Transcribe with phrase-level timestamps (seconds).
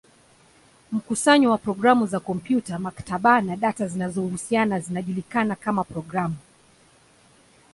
[0.91, 6.35] Mkusanyo wa programu za kompyuta, maktaba, na data zinazohusiana zinajulikana kama programu.